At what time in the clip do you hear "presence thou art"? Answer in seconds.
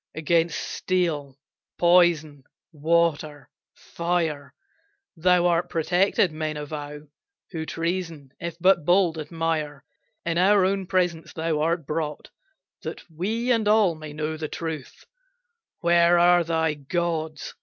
10.87-11.85